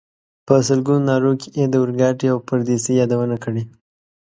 [0.47, 3.63] په سلګونو نارو کې یې د اورګاډي او پردیسۍ یادونه کړې.